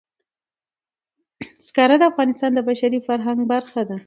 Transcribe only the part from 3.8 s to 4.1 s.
ده.